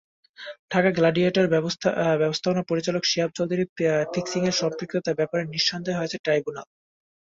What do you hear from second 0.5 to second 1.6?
Dhaka গ্ল্যাডিয়েটরসের